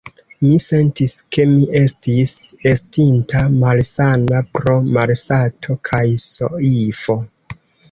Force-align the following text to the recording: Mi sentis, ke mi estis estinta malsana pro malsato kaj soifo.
Mi 0.43 0.51
sentis, 0.61 1.11
ke 1.35 1.43
mi 1.51 1.67
estis 1.79 2.31
estinta 2.71 3.43
malsana 3.65 4.43
pro 4.57 4.75
malsato 4.97 5.79
kaj 5.91 6.03
soifo. 6.27 7.21